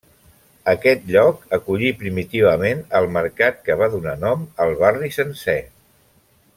Aquest 0.71 1.03
lloc 1.15 1.43
acollí 1.57 1.91
primitivament 1.99 2.81
el 3.01 3.05
mercat 3.19 3.61
que 3.69 3.79
va 3.83 3.93
donar 3.97 4.19
nom 4.27 4.49
al 4.67 4.75
barri 4.83 5.15
sencer. 5.21 5.61